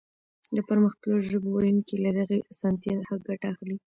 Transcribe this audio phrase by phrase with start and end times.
[0.55, 3.77] د پرمختللو ژبو ويونکي له دغې اسانتيا ښه ګټه اخلي.